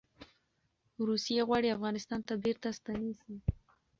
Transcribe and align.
روسې 1.07 1.45
غواړي 1.47 1.69
افغانستان 1.77 2.19
ته 2.27 2.33
بیرته 2.43 2.67
ستنې 2.77 3.11
شي. 3.21 3.35